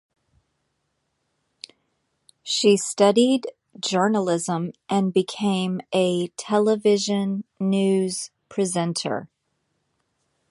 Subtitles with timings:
[2.41, 3.45] She studied
[3.79, 9.29] journalism and became a television news presenter.